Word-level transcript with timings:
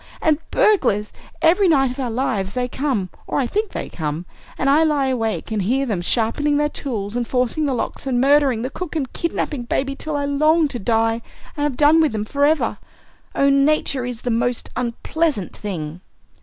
And 0.19 0.39
burglars! 0.49 1.13
Every 1.43 1.67
night 1.67 1.91
of 1.91 1.99
our 1.99 2.09
lives 2.09 2.53
they 2.53 2.67
come, 2.67 3.11
or 3.27 3.37
I 3.37 3.45
think 3.45 3.69
they 3.69 3.87
come, 3.87 4.25
and 4.57 4.67
I 4.67 4.81
lie 4.81 5.09
awake 5.09 5.51
and 5.51 5.61
hear 5.61 5.85
them 5.85 6.01
sharpening 6.01 6.57
their 6.57 6.69
tools 6.69 7.15
and 7.15 7.27
forcing 7.27 7.67
the 7.67 7.75
locks 7.75 8.07
and 8.07 8.19
murdering 8.19 8.63
the 8.63 8.71
cook 8.71 8.95
and 8.95 9.13
kidnapping 9.13 9.65
Baby, 9.65 9.95
till 9.95 10.15
I 10.17 10.25
long 10.25 10.67
to 10.69 10.79
die, 10.79 11.21
and 11.55 11.61
have 11.65 11.77
done 11.77 12.01
with 12.01 12.13
them 12.13 12.25
forever! 12.25 12.79
Oh, 13.35 13.49
Nature 13.51 14.03
is 14.03 14.23
the 14.23 14.31
most 14.31 14.71
unpleasant 14.75 15.55
thing!" 15.55 16.01